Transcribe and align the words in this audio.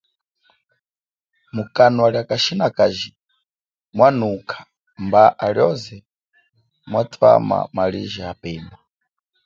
Mukanwa 1.55 2.07
lia 2.13 2.23
kashinakaji 2.29 3.09
mwanukha, 3.95 4.59
mba 5.03 5.23
alioze 5.45 5.97
mwatwama 6.89 7.57
maliji 7.73 8.21
apema. 8.31 8.77